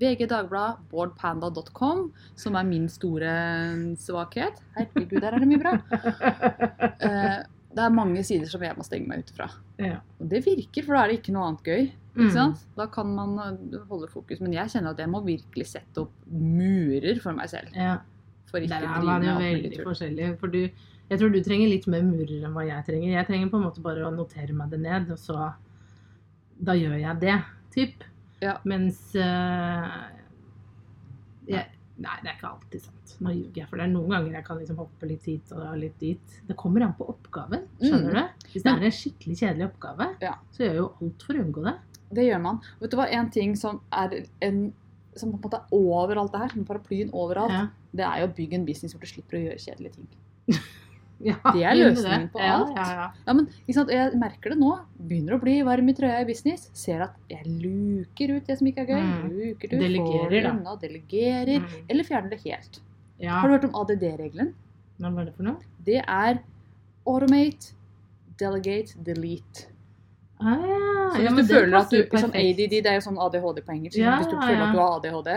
[0.00, 2.06] VG Dagblad, boardpanda.com,
[2.40, 3.34] som er min store
[4.00, 4.62] svakhet.
[4.78, 5.76] Herregud, der er det mye bra.
[7.04, 7.42] Eh,
[7.74, 9.48] det er mange sider som jeg må stenge meg ute fra.
[9.82, 9.98] Ja.
[10.22, 11.88] Og det virker, for da er det ikke noe annet gøy.
[12.14, 12.54] Mm.
[12.78, 14.40] Da kan man eh, holde fokus.
[14.42, 17.74] Men jeg kjenner at jeg må virkelig sette opp murer for meg selv.
[17.74, 17.98] Ja.
[18.50, 20.30] For ikke Der er man veldig forskjellig.
[20.38, 20.60] For du,
[21.10, 23.10] jeg tror du trenger litt mer murer enn hva jeg trenger.
[23.16, 25.52] Jeg trenger på en måte bare å notere meg det ned, og så
[26.64, 27.34] Da gjør jeg det,
[27.74, 28.04] typ.
[28.42, 28.58] Ja.
[28.68, 30.10] Mens uh,
[31.48, 33.10] jeg, Nei, det er ikke alltid sant.
[33.22, 33.68] Nå ljuger jeg.
[33.70, 36.32] For det er noen ganger jeg kan liksom hoppe litt hit og litt dit.
[36.48, 37.68] Det kommer an på oppgaven.
[37.78, 38.16] Skjønner Mm.
[38.40, 38.48] du?
[38.50, 40.32] Hvis det er en skikkelig kjedelig oppgave, Ja.
[40.50, 41.74] så gjør jeg jo alt for å unngå det.
[42.18, 42.58] Det gjør man.
[42.80, 44.72] Vet du hva, en ting som er en
[45.16, 47.68] som på en måte er over alt det her, som paraplyen overalt, Ja.
[47.94, 50.08] det er jo å bygge en business hvor du slipper å gjøre kjedelige ting.
[51.24, 52.72] Ja, Det er løsningen på alt.
[52.76, 53.04] Ja, ja.
[53.24, 53.92] Ja, men sant?
[53.94, 54.72] Jeg merker det nå.
[55.08, 56.66] Begynner å bli varm i trøya i business.
[56.76, 59.04] Ser at jeg luker ut det som ikke er gøy.
[59.04, 59.22] Mm.
[59.38, 61.62] Luker ut, Delegerer, får unna, delegerer.
[61.64, 61.86] Mm.
[61.88, 62.82] Eller fjerner det helt.
[63.22, 63.38] ja.
[63.38, 64.52] Har du hørt om ADD-regelen?
[65.00, 65.72] Hva var det for noe?
[65.86, 66.42] Det er
[67.08, 67.72] automate,
[68.40, 69.70] delegate, delete.
[70.38, 70.84] Ah, ja.
[71.14, 72.30] Så hvis du føler at du liksom.
[72.34, 73.98] ADD, det er jo sånn ADHD på engelsk.
[73.98, 74.68] Ja, hvis du ja, føler ja.
[74.68, 75.30] at du har ADHD,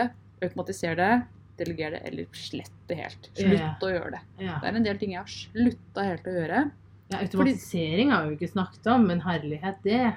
[0.44, 1.12] automatiser det,
[1.58, 3.28] deleger det, eller slett det helt.
[3.34, 3.74] Slutt Ja.
[3.82, 4.20] å gjøre det.
[4.44, 4.58] Ja.
[4.62, 6.70] Det er en del ting jeg har slutta helt å gjøre.
[7.10, 10.14] Ja, automatisering har vi jo ikke snakket om, men herlighet, det,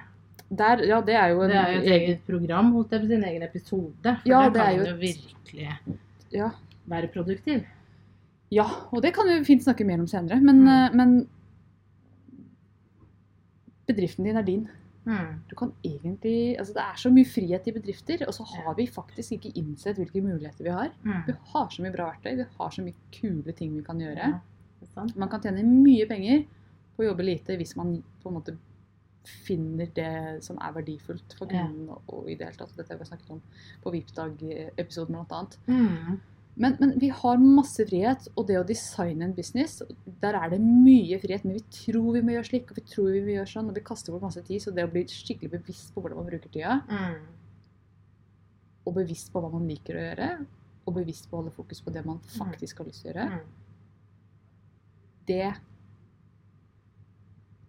[0.52, 3.08] Der, ja, det er jo en det er jo et eget program, hos deg på
[3.08, 4.04] sin egen episode.
[4.04, 5.78] For Ja, der det kan man jo jo virkelig
[6.32, 6.50] Ja.
[6.90, 7.66] være produktiv.
[8.52, 10.42] Ja, og det kan vi fint snakke mer om senere.
[10.42, 10.68] Men, Mm.
[10.68, 11.28] eh, men
[13.88, 14.68] bedriften din er din.
[15.06, 15.42] Mm.
[15.50, 18.88] Du kan egentlig, altså Det er så mye frihet i bedrifter, og så har vi
[18.88, 20.92] faktisk ikke innsett hvilke muligheter vi har.
[21.04, 21.22] Mm.
[21.28, 24.34] Vi har så mye bra verktøy, vi har så mye kule ting vi kan gjøre.
[24.36, 25.06] Ja.
[25.16, 26.44] Man kan tjene mye penger
[26.96, 28.58] på å jobbe lite hvis man på en måte
[29.46, 31.68] finner det som er verdifullt for Ja.
[31.68, 33.42] Og, og i det hele tatt, Dette har vi snakket om
[33.84, 35.42] på VIP-dag-episoden bl.a.
[35.68, 36.20] Mm.
[36.58, 39.82] Men, men vi har masse frihet, og det å designe en business,
[40.22, 41.46] der er det mye frihet.
[41.46, 43.76] Men vi tror vi må gjøre slik, og vi tror vi må gjøre sånn, og
[43.76, 44.62] vi kaster bort masse tid.
[44.62, 47.22] Så det å bli skikkelig bevisst på hvordan man bruker tida, Mm.
[48.86, 50.30] og bevisst på hva man liker å gjøre,
[50.88, 53.32] og bevisst på å holde fokus på det man faktisk har lyst til å gjøre,
[53.32, 53.46] Mm.
[55.28, 55.54] det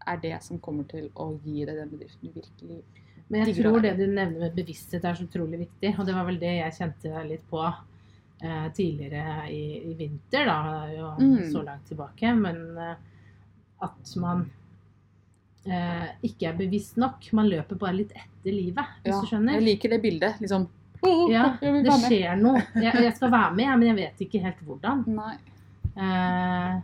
[0.06, 2.82] er det som kommer til å gi deg den bedriften du virkelig
[3.30, 3.96] Men jeg tror det.
[3.96, 5.92] det du nevner med bevissthet er så utrolig viktig.
[5.98, 7.62] Og det var vel det jeg kjente litt på
[8.42, 10.58] eh, tidligere i, i vinter, da.
[10.92, 11.50] Jo Mm.
[11.52, 12.34] så langt tilbake.
[12.34, 12.94] Men eh,
[13.82, 14.44] at man
[15.66, 17.28] eh, ikke er bevisst nok.
[17.32, 19.58] Man løper bare litt etter livet, hvis Ja, du skjønner.
[19.58, 20.40] Jeg liker det bildet.
[20.42, 20.68] Liksom
[21.32, 22.60] Ja, det skjer noe.
[22.78, 25.04] Jeg, jeg skal være med, men jeg vet ikke helt hvordan.
[25.92, 26.76] Eh,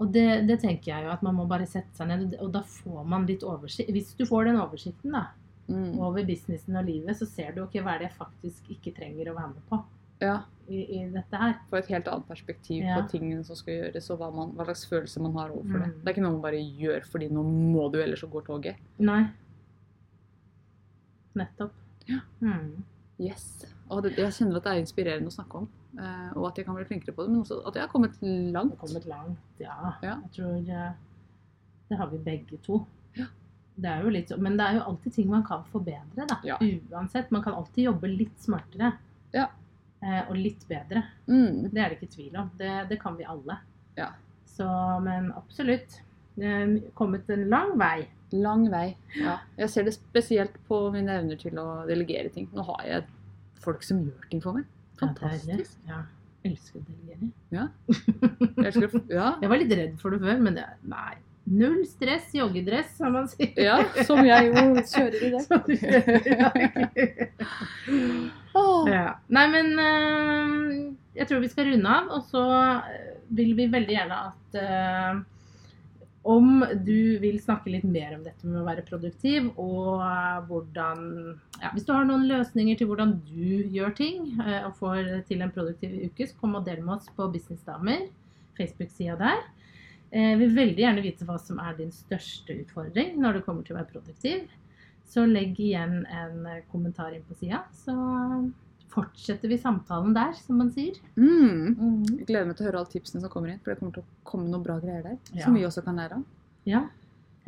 [0.00, 2.62] og det, det tenker jeg jo at man må bare sette seg ned, og da
[2.64, 3.90] får man litt oversikt.
[3.92, 5.26] Hvis du får den oversikten da,
[5.70, 6.00] Mm.
[6.02, 9.28] over businessen og livet, så ser du ok, hva er det jeg faktisk ikke trenger
[9.30, 9.76] å være med på
[10.20, 11.54] Ja, i, i dette her.
[11.70, 13.00] Få et helt annet perspektiv Ja.
[13.00, 15.88] på tingene som skal gjøres, og hva, man, hva slags følelse man har overfor det.
[15.90, 16.00] Mm.
[16.04, 18.76] Det er ikke noe man bare gjør fordi nå må du, ellers så går toget.
[18.98, 19.22] Nei.
[21.38, 21.72] Nettopp.
[22.10, 22.20] Ja.
[22.42, 22.82] Mm.
[23.20, 23.44] Yes.
[23.90, 25.66] Og det, jeg kjenner at det er inspirerende å snakke om,
[25.98, 28.16] eh, og at jeg kan bli flinkere på det, men også at jeg har kommet
[28.20, 28.72] Det langt.
[28.76, 29.76] har kommet langt, ja.
[30.02, 30.14] Ja.
[30.24, 30.92] Jeg tror eh,
[31.90, 32.80] det har vi begge to.
[33.18, 33.26] Ja.
[33.80, 36.38] Det er jo litt, men det er jo alltid ting man kan forbedre, da.
[36.44, 36.56] Ja.
[36.92, 37.30] Uansett.
[37.30, 38.92] Man kan alltid jobbe litt smartere.
[39.34, 39.46] Ja.
[40.00, 41.02] Eh, og litt bedre.
[41.28, 41.68] Mm.
[41.68, 42.48] Det er det ikke tvil om.
[42.58, 43.58] Det, det kan vi alle.
[43.98, 44.12] Ja.
[44.48, 44.68] Så,
[45.04, 46.00] men absolutt.
[46.96, 48.06] Kommet en lang vei.
[48.32, 48.86] Lang vei.
[49.18, 49.38] Ja.
[49.58, 52.48] Jeg ser det spesielt på mine evner til å delegere ting.
[52.56, 53.08] Nå har jeg
[53.60, 54.68] folk som gjør ting for meg.
[54.96, 55.02] Ja.
[55.02, 55.76] Fantastisk.
[55.88, 56.02] Ja.
[56.48, 57.28] Elsker å delegere.
[57.52, 59.34] Jeg elsker Ja.
[59.42, 61.18] Jeg var litt redd for det før, men det, nei.
[61.44, 63.54] Null stress, joggedress, som man sier.
[63.58, 65.40] ja, som jeg jo kjører i det.
[68.90, 69.18] Ja.
[69.30, 72.46] Nei, men øh, jeg tror vi skal runde av, og så
[72.80, 75.20] øh, vil vi veldig gjerne at øh,
[76.30, 80.02] om du vil snakke litt mer om dette med å være produktiv, og
[80.50, 81.06] hvordan
[81.62, 84.26] ja, Hvis du har noen løsninger til hvordan du gjør ting
[84.66, 88.04] og får til en produktiv uke, så kom og del med oss på Businessdamer,
[88.58, 89.40] Facebook-sida der.
[90.10, 93.76] Eh, vil veldig gjerne vite hva som er din største utfordring når det kommer til
[93.76, 94.48] å være produktiv.
[95.10, 97.64] så legg igjen en kommentar inn på sida.
[97.74, 97.94] Så
[98.94, 100.98] fortsetter vi samtalen der, som man sier.
[101.16, 101.74] Mm.
[101.74, 102.04] Mm.
[102.20, 104.04] Jeg gleder meg til å høre alle tipsene som kommer inn, for det kommer til
[104.04, 105.18] å komme noen bra greier der.
[105.32, 105.44] Ja.
[105.44, 106.24] Som vi også kan lære av.
[106.68, 106.84] Ja,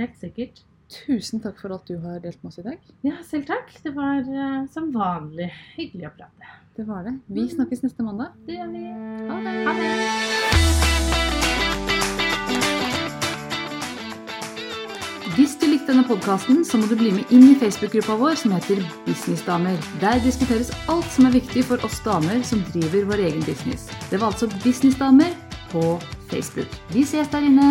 [0.01, 0.63] helt sikkert.
[0.93, 2.93] Tusen takk for at du har delt med oss i dag.
[3.07, 3.73] Ja, selv takk.
[3.85, 6.55] Det var eh, som vanlig hyggelig å prate.
[6.77, 7.19] Det var det.
[7.33, 8.37] Vi snakkes neste mandag.
[8.47, 8.87] Det gjør vi.
[9.31, 9.59] Ha det.
[9.69, 10.82] Ha det.
[15.33, 18.53] Hvis du likte denne podkasten, så må du bli med inn i Facebook-gruppa vår som
[18.53, 19.79] heter Businessdamer.
[20.03, 23.87] Der diskuteres alt som er viktig for oss damer som driver vår egen business.
[24.11, 25.33] Det var altså Businessdamer
[25.73, 25.97] på
[26.29, 26.69] Facebook.
[26.93, 27.71] Vi ses der inne.